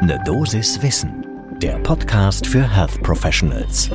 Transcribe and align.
Ne 0.00 0.16
Dosis 0.24 0.80
Wissen, 0.80 1.26
der 1.60 1.76
Podcast 1.80 2.46
für 2.46 2.62
Health 2.62 3.02
Professionals. 3.02 3.90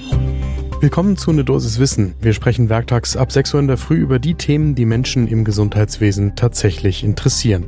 Willkommen 0.82 1.16
zu 1.16 1.32
Ne 1.32 1.46
Dosis 1.46 1.80
Wissen. 1.80 2.14
Wir 2.20 2.34
sprechen 2.34 2.68
werktags 2.68 3.16
ab 3.16 3.32
6 3.32 3.54
Uhr 3.54 3.62
in 3.62 3.68
der 3.68 3.78
Früh 3.78 3.96
über 3.96 4.20
die 4.20 4.36
Themen, 4.36 4.76
die 4.76 4.86
Menschen 4.86 5.30
im 5.30 5.46
Gesundheitswesen 5.46 6.36
tatsächlich 6.36 7.06
interessieren. 7.06 7.68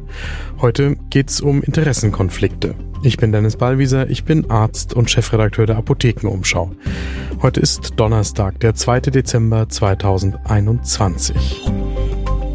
Heute 0.60 0.98
geht's 1.10 1.40
um 1.40 1.64
Interessenkonflikte. 1.64 2.76
Ich 3.04 3.16
bin 3.16 3.32
Dennis 3.32 3.56
Ballwieser, 3.56 4.10
ich 4.10 4.26
bin 4.26 4.52
Arzt 4.52 4.94
und 4.94 5.10
Chefredakteur 5.10 5.66
der 5.66 5.78
Apothekenumschau. 5.78 6.72
Heute 7.42 7.62
ist 7.62 7.94
Donnerstag, 7.96 8.60
der 8.60 8.76
2. 8.76 9.00
Dezember 9.00 9.70
2021. 9.70 11.62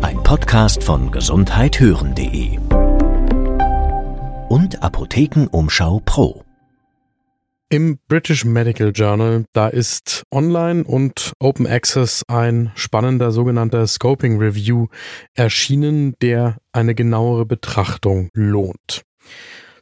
Ein 0.03 0.23
Podcast 0.23 0.85
von 0.85 1.11
gesundheithören.de 1.11 2.59
und 4.71 4.85
Apothekenumschau 4.85 6.01
Pro. 6.05 6.45
Im 7.71 7.99
British 8.07 8.45
Medical 8.45 8.93
Journal, 8.95 9.45
da 9.53 9.67
ist 9.67 10.23
online 10.31 10.85
und 10.85 11.33
Open 11.41 11.67
Access 11.67 12.23
ein 12.29 12.71
spannender 12.77 13.33
sogenannter 13.33 13.85
Scoping 13.87 14.39
Review 14.39 14.87
erschienen, 15.35 16.15
der 16.23 16.59
eine 16.73 16.95
genauere 16.95 17.47
Betrachtung 17.47 18.31
lohnt. 18.33 19.03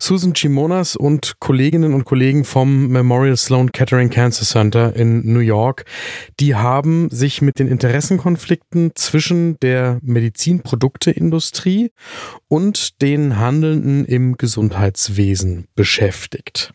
Susan 0.01 0.33
Chimonas 0.33 0.97
und 0.97 1.41
Kolleginnen 1.41 1.93
und 1.93 2.05
Kollegen 2.05 2.45
vom 2.45 2.88
Memorial 2.88 3.37
Sloan 3.37 3.73
Kettering 3.73 4.11
Cancer 4.11 4.45
Center 4.45 4.95
in 4.95 5.33
New 5.33 5.41
York, 5.41 5.84
die 6.38 6.55
haben 6.55 7.11
sich 7.11 7.43
mit 7.43 7.59
den 7.59 7.66
Interessenkonflikten 7.66 8.93
zwischen 8.95 9.59
der 9.61 9.98
Medizinprodukteindustrie 10.02 11.91
und 12.47 13.02
den 13.02 13.38
Handelnden 13.38 14.05
im 14.05 14.37
Gesundheitswesen 14.37 15.66
beschäftigt. 15.74 16.73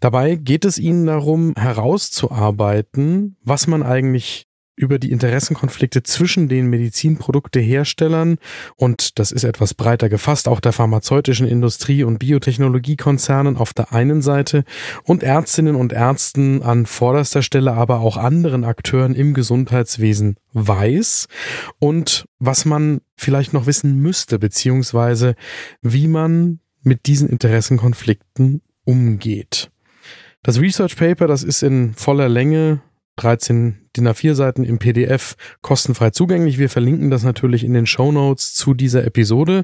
Dabei 0.00 0.36
geht 0.36 0.64
es 0.64 0.78
ihnen 0.78 1.06
darum, 1.06 1.54
herauszuarbeiten, 1.56 3.36
was 3.42 3.66
man 3.66 3.82
eigentlich 3.82 4.46
über 4.76 4.98
die 4.98 5.10
Interessenkonflikte 5.10 6.02
zwischen 6.02 6.48
den 6.48 6.66
Medizinprodukteherstellern 6.66 8.38
und 8.76 9.18
das 9.18 9.32
ist 9.32 9.44
etwas 9.44 9.74
breiter 9.74 10.08
gefasst, 10.08 10.48
auch 10.48 10.60
der 10.60 10.72
pharmazeutischen 10.72 11.48
Industrie 11.48 12.04
und 12.04 12.18
Biotechnologiekonzernen 12.18 13.56
auf 13.56 13.72
der 13.72 13.92
einen 13.92 14.20
Seite 14.20 14.64
und 15.02 15.22
Ärztinnen 15.22 15.74
und 15.74 15.94
Ärzten 15.94 16.62
an 16.62 16.84
vorderster 16.84 17.42
Stelle, 17.42 17.72
aber 17.72 18.00
auch 18.00 18.18
anderen 18.18 18.64
Akteuren 18.64 19.14
im 19.14 19.32
Gesundheitswesen 19.32 20.36
weiß 20.52 21.28
und 21.78 22.26
was 22.38 22.66
man 22.66 23.00
vielleicht 23.16 23.54
noch 23.54 23.66
wissen 23.66 23.98
müsste, 24.00 24.38
beziehungsweise 24.38 25.34
wie 25.80 26.06
man 26.06 26.60
mit 26.82 27.06
diesen 27.06 27.28
Interessenkonflikten 27.28 28.60
umgeht. 28.84 29.70
Das 30.42 30.60
Research 30.60 30.96
Paper, 30.96 31.26
das 31.26 31.42
ist 31.42 31.62
in 31.62 31.94
voller 31.94 32.28
Länge 32.28 32.80
13 33.16 33.88
DIN 33.96 34.08
A4-Seiten 34.08 34.64
im 34.64 34.78
PDF 34.78 35.36
kostenfrei 35.62 36.10
zugänglich. 36.10 36.58
Wir 36.58 36.68
verlinken 36.68 37.10
das 37.10 37.22
natürlich 37.22 37.64
in 37.64 37.74
den 37.74 37.86
Show 37.86 38.12
Notes 38.12 38.54
zu 38.54 38.74
dieser 38.74 39.04
Episode. 39.04 39.62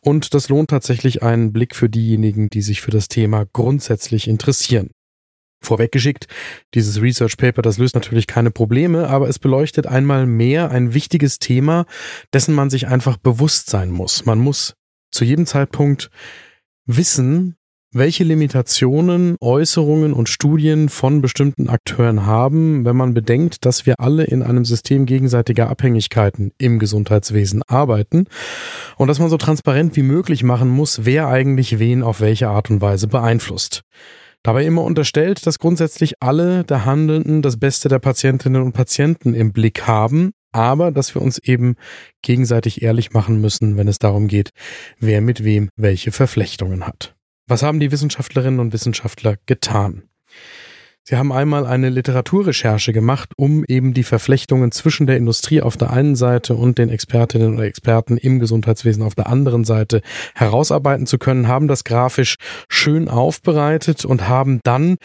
Und 0.00 0.34
das 0.34 0.48
lohnt 0.48 0.70
tatsächlich 0.70 1.22
einen 1.22 1.52
Blick 1.52 1.74
für 1.74 1.88
diejenigen, 1.88 2.48
die 2.50 2.62
sich 2.62 2.80
für 2.80 2.90
das 2.90 3.08
Thema 3.08 3.46
grundsätzlich 3.52 4.28
interessieren. 4.28 4.90
Vorweggeschickt, 5.60 6.26
dieses 6.74 7.02
Research 7.02 7.36
Paper, 7.36 7.62
das 7.62 7.78
löst 7.78 7.94
natürlich 7.94 8.28
keine 8.28 8.50
Probleme, 8.52 9.08
aber 9.08 9.28
es 9.28 9.38
beleuchtet 9.38 9.86
einmal 9.86 10.26
mehr 10.26 10.70
ein 10.70 10.94
wichtiges 10.94 11.40
Thema, 11.40 11.84
dessen 12.32 12.54
man 12.54 12.70
sich 12.70 12.86
einfach 12.86 13.16
bewusst 13.16 13.68
sein 13.68 13.90
muss. 13.90 14.24
Man 14.24 14.38
muss 14.38 14.74
zu 15.10 15.24
jedem 15.24 15.46
Zeitpunkt 15.46 16.10
wissen, 16.86 17.57
welche 17.92 18.22
Limitationen 18.22 19.36
Äußerungen 19.40 20.12
und 20.12 20.28
Studien 20.28 20.88
von 20.90 21.22
bestimmten 21.22 21.68
Akteuren 21.68 22.26
haben, 22.26 22.84
wenn 22.84 22.96
man 22.96 23.14
bedenkt, 23.14 23.64
dass 23.64 23.86
wir 23.86 23.98
alle 23.98 24.24
in 24.24 24.42
einem 24.42 24.66
System 24.66 25.06
gegenseitiger 25.06 25.70
Abhängigkeiten 25.70 26.52
im 26.58 26.78
Gesundheitswesen 26.78 27.62
arbeiten 27.66 28.26
und 28.96 29.08
dass 29.08 29.18
man 29.18 29.30
so 29.30 29.38
transparent 29.38 29.96
wie 29.96 30.02
möglich 30.02 30.42
machen 30.42 30.68
muss, 30.68 31.04
wer 31.06 31.28
eigentlich 31.28 31.78
wen 31.78 32.02
auf 32.02 32.20
welche 32.20 32.48
Art 32.48 32.70
und 32.70 32.82
Weise 32.82 33.06
beeinflusst. 33.06 33.82
Dabei 34.42 34.64
immer 34.64 34.82
unterstellt, 34.82 35.46
dass 35.46 35.58
grundsätzlich 35.58 36.14
alle 36.20 36.64
der 36.64 36.84
Handelnden 36.84 37.42
das 37.42 37.58
Beste 37.58 37.88
der 37.88 37.98
Patientinnen 37.98 38.62
und 38.62 38.72
Patienten 38.72 39.34
im 39.34 39.52
Blick 39.52 39.86
haben, 39.86 40.32
aber 40.52 40.92
dass 40.92 41.14
wir 41.14 41.22
uns 41.22 41.38
eben 41.38 41.74
gegenseitig 42.22 42.82
ehrlich 42.82 43.12
machen 43.12 43.40
müssen, 43.40 43.76
wenn 43.76 43.88
es 43.88 43.98
darum 43.98 44.28
geht, 44.28 44.50
wer 45.00 45.20
mit 45.20 45.42
wem 45.42 45.70
welche 45.76 46.12
Verflechtungen 46.12 46.86
hat. 46.86 47.17
Was 47.48 47.62
haben 47.62 47.80
die 47.80 47.90
Wissenschaftlerinnen 47.90 48.60
und 48.60 48.74
Wissenschaftler 48.74 49.36
getan? 49.46 50.02
Sie 51.02 51.16
haben 51.16 51.32
einmal 51.32 51.64
eine 51.64 51.88
Literaturrecherche 51.88 52.92
gemacht, 52.92 53.30
um 53.38 53.64
eben 53.64 53.94
die 53.94 54.02
Verflechtungen 54.02 54.70
zwischen 54.70 55.06
der 55.06 55.16
Industrie 55.16 55.62
auf 55.62 55.78
der 55.78 55.88
einen 55.88 56.14
Seite 56.14 56.54
und 56.54 56.76
den 56.76 56.90
Expertinnen 56.90 57.56
und 57.56 57.62
Experten 57.62 58.18
im 58.18 58.38
Gesundheitswesen 58.38 59.02
auf 59.02 59.14
der 59.14 59.28
anderen 59.28 59.64
Seite 59.64 60.02
herausarbeiten 60.34 61.06
zu 61.06 61.16
können, 61.16 61.48
haben 61.48 61.68
das 61.68 61.84
grafisch 61.84 62.36
schön 62.68 63.08
aufbereitet 63.08 64.04
und 64.04 64.28
haben 64.28 64.60
dann 64.64 64.96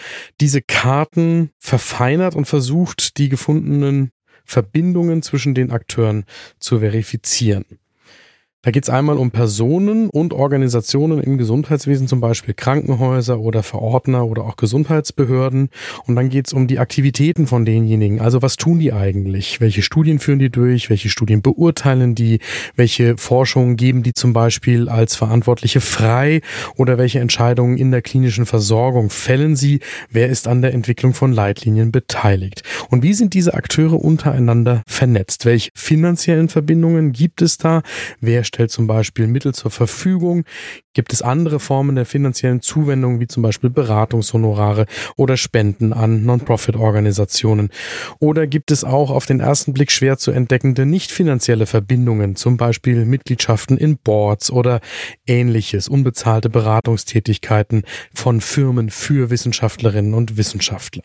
diese 0.41 0.61
Karten 0.61 1.51
verfeinert 1.59 2.35
und 2.35 2.43
versucht, 2.43 3.17
die 3.17 3.29
gefundenen 3.29 4.11
Verbindungen 4.43 5.21
zwischen 5.21 5.55
den 5.55 5.71
Akteuren 5.71 6.25
zu 6.59 6.79
verifizieren. 6.79 7.79
Da 8.65 8.71
geht 8.71 8.83
es 8.83 8.89
einmal 8.89 9.17
um 9.17 9.29
Personen 9.29 10.09
und 10.09 10.31
Organisationen 10.31 11.21
im 11.21 11.37
Gesundheitswesen, 11.37 12.07
zum 12.07 12.21
Beispiel 12.21 12.53
Krankenhäuser 12.53 13.37
oder 13.41 13.61
Verordner 13.61 14.25
oder 14.25 14.45
auch 14.45 14.55
Gesundheitsbehörden. 14.55 15.67
Und 16.07 16.15
dann 16.15 16.29
geht 16.29 16.47
es 16.47 16.53
um 16.53 16.67
die 16.67 16.79
Aktivitäten 16.79 17.45
von 17.45 17.65
denjenigen. 17.65 18.21
Also 18.21 18.41
was 18.41 18.55
tun 18.55 18.79
die 18.79 18.93
eigentlich? 18.93 19.59
Welche 19.59 19.81
Studien 19.81 20.17
führen 20.19 20.39
die 20.39 20.49
durch? 20.49 20.89
Welche 20.89 21.09
Studien 21.09 21.41
beurteilen 21.41 22.15
die? 22.15 22.39
Welche 22.77 23.17
Forschungen 23.17 23.75
geben 23.75 24.01
die 24.01 24.13
zum 24.13 24.31
Beispiel 24.31 24.87
als 24.87 25.17
Verantwortliche 25.17 25.81
frei? 25.81 26.39
Oder 26.77 26.97
welche 26.97 27.19
Entscheidungen 27.19 27.77
in 27.77 27.91
der 27.91 28.01
klinischen 28.01 28.45
Versorgung 28.45 29.09
fällen 29.09 29.57
sie? 29.57 29.81
Wer 30.09 30.29
ist 30.29 30.47
an 30.47 30.61
der 30.61 30.73
Entwicklung 30.73 31.13
von 31.13 31.33
Leitlinien 31.33 31.91
beteiligt? 31.91 32.63
Und 32.89 33.03
wie 33.03 33.13
sind 33.13 33.33
diese 33.33 33.55
Akteure 33.55 34.01
untereinander 34.01 34.83
vernetzt? 34.87 35.45
Welche 35.45 35.69
finanziellen 35.75 36.47
Verbindungen 36.47 37.11
gibt 37.11 37.41
es 37.41 37.57
da? 37.57 37.81
Wer 38.21 38.45
stellt 38.53 38.71
zum 38.71 38.85
Beispiel 38.85 39.27
Mittel 39.27 39.53
zur 39.53 39.71
Verfügung? 39.71 40.45
Gibt 40.93 41.11
es 41.11 41.23
andere 41.23 41.59
Formen 41.59 41.95
der 41.95 42.05
finanziellen 42.05 42.61
Zuwendung, 42.61 43.19
wie 43.19 43.27
zum 43.27 43.41
Beispiel 43.41 43.71
Beratungshonorare 43.71 44.85
oder 45.17 45.37
Spenden 45.37 45.91
an 45.91 46.23
Non-Profit-Organisationen? 46.23 47.69
Oder 48.19 48.45
gibt 48.45 48.69
es 48.69 48.83
auch 48.83 49.09
auf 49.09 49.25
den 49.25 49.39
ersten 49.39 49.73
Blick 49.73 49.91
schwer 49.91 50.17
zu 50.17 50.31
entdeckende 50.31 50.85
nicht 50.85 51.11
finanzielle 51.11 51.65
Verbindungen, 51.65 52.35
zum 52.35 52.57
Beispiel 52.57 53.05
Mitgliedschaften 53.05 53.77
in 53.77 53.97
Boards 53.97 54.51
oder 54.51 54.81
ähnliches, 55.25 55.87
unbezahlte 55.87 56.49
Beratungstätigkeiten 56.49 57.83
von 58.13 58.39
Firmen 58.39 58.91
für 58.91 59.31
Wissenschaftlerinnen 59.31 60.13
und 60.13 60.37
Wissenschaftler? 60.37 61.03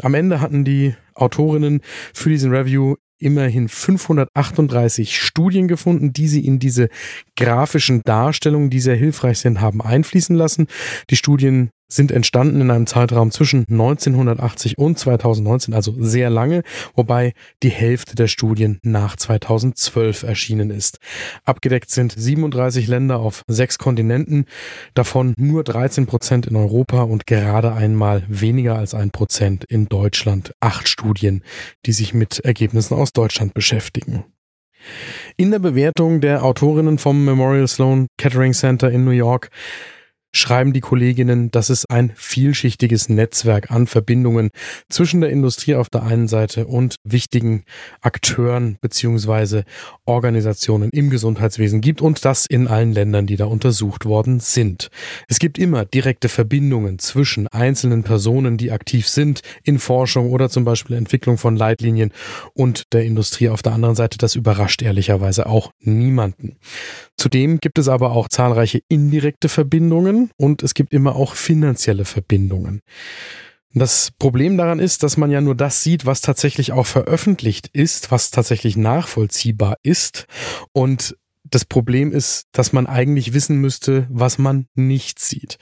Am 0.00 0.14
Ende 0.14 0.40
hatten 0.40 0.64
die 0.64 0.94
Autorinnen 1.14 1.80
für 2.14 2.30
diesen 2.30 2.50
Review 2.54 2.94
immerhin 3.20 3.68
538 3.68 5.16
Studien 5.20 5.68
gefunden, 5.68 6.12
die 6.12 6.26
sie 6.26 6.44
in 6.44 6.58
diese 6.58 6.88
grafischen 7.36 8.02
Darstellungen, 8.02 8.70
die 8.70 8.80
sehr 8.80 8.96
hilfreich 8.96 9.38
sind, 9.38 9.60
haben 9.60 9.80
einfließen 9.82 10.34
lassen. 10.34 10.66
Die 11.10 11.16
Studien 11.16 11.70
sind 11.92 12.12
entstanden 12.12 12.60
in 12.60 12.70
einem 12.70 12.86
Zeitraum 12.86 13.30
zwischen 13.30 13.66
1980 13.68 14.78
und 14.78 14.98
2019, 14.98 15.74
also 15.74 15.94
sehr 15.98 16.30
lange, 16.30 16.62
wobei 16.94 17.32
die 17.62 17.70
Hälfte 17.70 18.14
der 18.14 18.28
Studien 18.28 18.78
nach 18.82 19.16
2012 19.16 20.22
erschienen 20.22 20.70
ist. 20.70 20.98
Abgedeckt 21.44 21.90
sind 21.90 22.14
37 22.16 22.86
Länder 22.86 23.18
auf 23.18 23.42
sechs 23.48 23.78
Kontinenten, 23.78 24.46
davon 24.94 25.34
nur 25.36 25.64
13 25.64 26.06
Prozent 26.06 26.46
in 26.46 26.56
Europa 26.56 27.02
und 27.02 27.26
gerade 27.26 27.72
einmal 27.72 28.24
weniger 28.28 28.76
als 28.76 28.94
ein 28.94 29.10
Prozent 29.10 29.64
in 29.64 29.86
Deutschland. 29.86 30.52
Acht 30.60 30.88
Studien, 30.88 31.42
die 31.86 31.92
sich 31.92 32.14
mit 32.14 32.40
Ergebnissen 32.40 32.94
aus 32.94 33.12
Deutschland 33.12 33.54
beschäftigen. 33.54 34.24
In 35.36 35.50
der 35.50 35.58
Bewertung 35.58 36.20
der 36.20 36.44
Autorinnen 36.44 36.98
vom 36.98 37.24
Memorial 37.24 37.68
Sloan 37.68 38.06
Kettering 38.16 38.52
Center 38.52 38.90
in 38.90 39.04
New 39.04 39.10
York 39.10 39.50
schreiben 40.32 40.72
die 40.72 40.80
Kolleginnen, 40.80 41.50
dass 41.50 41.70
es 41.70 41.86
ein 41.86 42.12
vielschichtiges 42.14 43.08
Netzwerk 43.08 43.70
an 43.70 43.86
Verbindungen 43.86 44.50
zwischen 44.88 45.20
der 45.20 45.30
Industrie 45.30 45.74
auf 45.74 45.88
der 45.88 46.04
einen 46.04 46.28
Seite 46.28 46.66
und 46.66 46.96
wichtigen 47.04 47.64
Akteuren 48.00 48.78
beziehungsweise 48.80 49.64
Organisationen 50.04 50.90
im 50.90 51.10
Gesundheitswesen 51.10 51.80
gibt 51.80 52.00
und 52.00 52.24
das 52.24 52.46
in 52.46 52.68
allen 52.68 52.92
Ländern, 52.92 53.26
die 53.26 53.36
da 53.36 53.46
untersucht 53.46 54.04
worden 54.04 54.40
sind. 54.40 54.90
Es 55.28 55.38
gibt 55.38 55.58
immer 55.58 55.84
direkte 55.84 56.28
Verbindungen 56.28 56.98
zwischen 56.98 57.48
einzelnen 57.48 58.04
Personen, 58.04 58.56
die 58.56 58.70
aktiv 58.70 59.08
sind 59.08 59.40
in 59.64 59.78
Forschung 59.78 60.30
oder 60.30 60.48
zum 60.48 60.64
Beispiel 60.64 60.96
Entwicklung 60.96 61.38
von 61.38 61.56
Leitlinien 61.56 62.12
und 62.54 62.92
der 62.92 63.04
Industrie 63.04 63.48
auf 63.48 63.62
der 63.62 63.72
anderen 63.72 63.96
Seite. 63.96 64.18
Das 64.18 64.34
überrascht 64.34 64.82
ehrlicherweise 64.82 65.46
auch 65.46 65.72
niemanden. 65.80 66.56
Zudem 67.16 67.58
gibt 67.58 67.78
es 67.78 67.88
aber 67.88 68.12
auch 68.12 68.28
zahlreiche 68.28 68.80
indirekte 68.88 69.48
Verbindungen 69.48 70.19
Und 70.36 70.62
es 70.62 70.74
gibt 70.74 70.92
immer 70.92 71.16
auch 71.16 71.34
finanzielle 71.34 72.04
Verbindungen. 72.04 72.80
Das 73.72 74.10
Problem 74.18 74.56
daran 74.56 74.80
ist, 74.80 75.04
dass 75.04 75.16
man 75.16 75.30
ja 75.30 75.40
nur 75.40 75.54
das 75.54 75.84
sieht, 75.84 76.04
was 76.04 76.20
tatsächlich 76.20 76.72
auch 76.72 76.86
veröffentlicht 76.86 77.68
ist, 77.72 78.10
was 78.10 78.32
tatsächlich 78.32 78.76
nachvollziehbar 78.76 79.76
ist. 79.84 80.26
Und 80.72 81.16
das 81.44 81.64
Problem 81.64 82.12
ist, 82.12 82.46
dass 82.52 82.72
man 82.72 82.86
eigentlich 82.86 83.32
wissen 83.32 83.56
müsste, 83.56 84.06
was 84.10 84.38
man 84.38 84.66
nicht 84.74 85.20
sieht. 85.20 85.58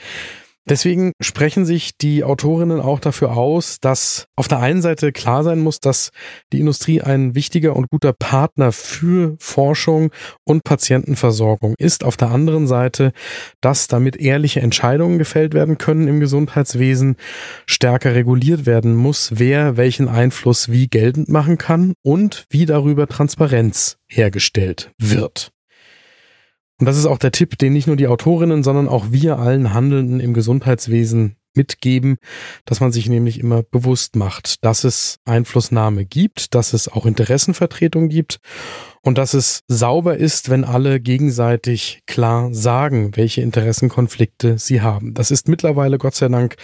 Deswegen 0.69 1.13
sprechen 1.21 1.65
sich 1.65 1.97
die 1.97 2.25
Autorinnen 2.25 2.81
auch 2.81 3.01
dafür 3.01 3.37
aus, 3.37 3.81
dass 3.81 4.27
auf 4.37 4.49
der 4.49 4.61
einen 4.61 4.83
Seite 4.83 5.13
klar 5.13 5.43
sein 5.45 5.61
muss, 5.61 5.81
dass 5.81 6.11
die 6.53 6.61
Industrie 6.61 7.01
ein 7.01 7.35
wichtiger 7.35 7.75
und 7.75 7.89
guter 7.91 8.13
Partner 8.13 8.73
für 8.73 9.37
Forschung 9.39 10.11
und 10.45 10.65
Patientenversorgung 10.65 11.75
ist. 11.79 12.05
Auf 12.05 12.17
der 12.17 12.31
anderen 12.31 12.67
Seite, 12.67 13.13
dass 13.61 13.89
damit 13.89 14.17
ehrliche 14.17 14.61
Entscheidungen 14.61 15.19
gefällt 15.19 15.55
werden 15.55 15.79
können 15.79 16.07
im 16.07 16.21
Gesundheitswesen, 16.21 17.17
stärker 17.67 18.15
reguliert 18.15 18.67
werden 18.67 18.95
muss, 18.95 19.33
wer 19.35 19.77
welchen 19.77 20.09
Einfluss 20.09 20.71
wie 20.71 20.89
geltend 20.89 21.29
machen 21.29 21.59
kann 21.59 21.95
und 22.03 22.45
wie 22.51 22.67
darüber 22.67 23.07
Transparenz 23.07 23.97
hergestellt 24.07 24.91
wird. 24.99 25.51
Und 26.79 26.87
das 26.87 26.97
ist 26.97 27.07
auch 27.07 27.19
der 27.19 27.33
Tipp, 27.33 27.59
den 27.59 27.73
nicht 27.73 27.87
nur 27.87 27.97
die 27.97 28.07
Autorinnen, 28.07 28.63
sondern 28.63 28.89
auch 28.89 29.07
wir 29.11 29.39
allen 29.39 29.75
Handelnden 29.75 30.21
im 30.21 30.33
Gesundheitswesen 30.33 31.37
mitgeben, 31.55 32.19
dass 32.65 32.81
man 32.81 32.93
sich 32.93 33.09
nämlich 33.09 33.41
immer 33.41 33.63
bewusst 33.65 34.17
macht, 34.17 34.65
dass 34.65 34.85
es 34.85 35.19
Einflussnahme 35.25 36.05
gibt, 36.05 36.55
dass 36.55 36.73
es 36.73 36.89
auch 36.89 37.05
Interessenvertretung 37.05 38.09
gibt 38.09 38.39
und 39.03 39.19
dass 39.19 39.35
es 39.35 39.61
sauber 39.69 40.17
ist, 40.17 40.51
wenn 40.51 40.65
alle 40.65 41.01
gegenseitig 41.01 42.03
klar 42.07 42.53
sagen, 42.53 43.17
welche 43.17 43.43
Interessenkonflikte 43.43 44.59
sie 44.59 44.81
haben. 44.81 45.15
Das 45.15 45.31
ist 45.31 45.49
mittlerweile 45.49 45.99
Gott 45.99 46.15
sei 46.15 46.29
Dank 46.29 46.57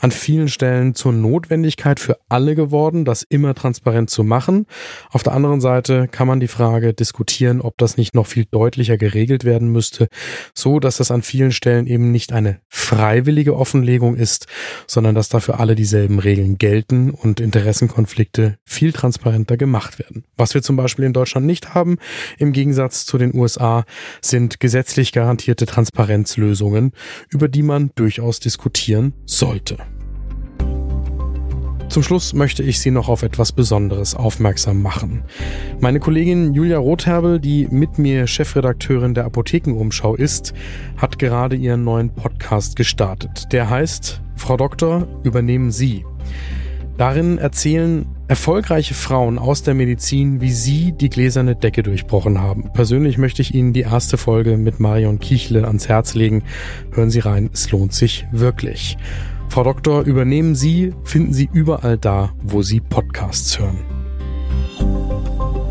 an 0.00 0.10
vielen 0.10 0.48
Stellen 0.48 0.94
zur 0.94 1.12
Notwendigkeit 1.12 2.00
für 2.00 2.18
alle 2.28 2.54
geworden, 2.54 3.04
das 3.04 3.22
immer 3.22 3.54
transparent 3.54 4.10
zu 4.10 4.24
machen. 4.24 4.66
Auf 5.10 5.22
der 5.22 5.32
anderen 5.32 5.60
Seite 5.60 6.08
kann 6.08 6.26
man 6.26 6.40
die 6.40 6.48
Frage 6.48 6.94
diskutieren, 6.94 7.60
ob 7.60 7.78
das 7.78 7.96
nicht 7.96 8.14
noch 8.14 8.26
viel 8.26 8.46
deutlicher 8.50 8.96
geregelt 8.96 9.44
werden 9.44 9.68
müsste, 9.68 10.08
so 10.54 10.80
dass 10.80 10.96
das 10.96 11.10
an 11.10 11.22
vielen 11.22 11.52
Stellen 11.52 11.86
eben 11.86 12.12
nicht 12.12 12.32
eine 12.32 12.60
freiwillige 12.68 13.56
Offenlegung 13.56 14.16
ist, 14.16 14.46
sondern 14.86 15.14
dass 15.14 15.28
dafür 15.28 15.60
alle 15.60 15.74
dieselben 15.74 16.18
Regeln 16.18 16.58
gelten 16.58 17.10
und 17.10 17.40
Interessenkonflikte 17.40 18.56
viel 18.64 18.92
transparenter 18.92 19.56
gemacht 19.56 19.98
werden. 19.98 20.24
Was 20.36 20.54
wir 20.54 20.62
zum 20.62 20.76
Beispiel 20.76 21.04
in 21.04 21.12
Deutschland 21.12 21.46
nicht 21.46 21.74
haben, 21.74 21.81
haben, 21.82 21.98
im 22.38 22.52
Gegensatz 22.52 23.04
zu 23.04 23.18
den 23.18 23.34
USA, 23.34 23.84
sind 24.20 24.60
gesetzlich 24.60 25.10
garantierte 25.10 25.66
Transparenzlösungen, 25.66 26.92
über 27.28 27.48
die 27.48 27.62
man 27.62 27.90
durchaus 27.96 28.38
diskutieren 28.38 29.14
sollte. 29.26 29.78
Zum 31.88 32.02
Schluss 32.02 32.32
möchte 32.32 32.62
ich 32.62 32.80
Sie 32.80 32.90
noch 32.90 33.10
auf 33.10 33.22
etwas 33.22 33.52
Besonderes 33.52 34.14
aufmerksam 34.14 34.80
machen. 34.80 35.24
Meine 35.78 36.00
Kollegin 36.00 36.54
Julia 36.54 36.78
Rotherbel, 36.78 37.38
die 37.38 37.66
mit 37.70 37.98
mir 37.98 38.26
Chefredakteurin 38.26 39.12
der 39.12 39.26
Apothekenumschau 39.26 40.14
ist, 40.14 40.54
hat 40.96 41.18
gerade 41.18 41.54
ihren 41.54 41.84
neuen 41.84 42.08
Podcast 42.14 42.76
gestartet. 42.76 43.52
Der 43.52 43.68
heißt 43.68 44.22
Frau 44.36 44.56
Doktor, 44.56 45.06
übernehmen 45.22 45.70
Sie. 45.70 46.06
Darin 46.96 47.38
erzählen 47.38 48.06
erfolgreiche 48.32 48.94
Frauen 48.94 49.38
aus 49.38 49.62
der 49.62 49.74
Medizin, 49.74 50.40
wie 50.40 50.52
sie 50.52 50.92
die 50.92 51.10
gläserne 51.10 51.54
Decke 51.54 51.82
durchbrochen 51.82 52.40
haben. 52.40 52.72
Persönlich 52.72 53.18
möchte 53.18 53.42
ich 53.42 53.54
Ihnen 53.54 53.74
die 53.74 53.82
erste 53.82 54.16
Folge 54.16 54.56
mit 54.56 54.80
Marion 54.80 55.18
Kichle 55.18 55.66
ans 55.66 55.86
Herz 55.86 56.14
legen. 56.14 56.42
Hören 56.92 57.10
Sie 57.10 57.18
rein, 57.18 57.50
es 57.52 57.70
lohnt 57.70 57.92
sich 57.92 58.26
wirklich. 58.32 58.96
Frau 59.50 59.64
Doktor, 59.64 60.04
übernehmen 60.04 60.54
Sie, 60.54 60.94
finden 61.04 61.34
Sie 61.34 61.50
überall 61.52 61.98
da, 61.98 62.32
wo 62.42 62.62
Sie 62.62 62.80
Podcasts 62.80 63.58
hören. 63.58 63.84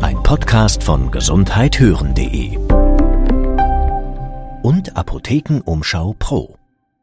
Ein 0.00 0.22
Podcast 0.22 0.84
von 0.84 1.10
gesundheithören.de 1.10 2.58
und 4.62 4.96
Apothekenumschau 4.96 6.14
Pro. 6.16 6.61